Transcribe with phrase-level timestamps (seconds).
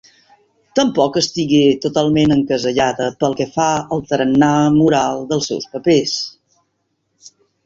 [0.77, 6.19] Tampoc estigué totalment encasellada pel que fa al tarannà moral dels seus papers.